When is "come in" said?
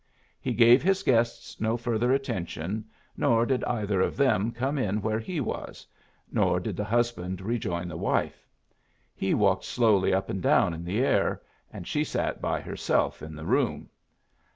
4.51-4.99